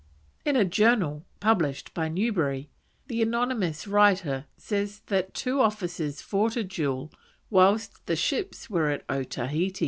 [0.43, 2.71] In a journal published by Newbery,
[3.05, 7.11] the anonymous writer says that two officers fought a duel
[7.51, 9.79] whilst the ships were at Otaheite.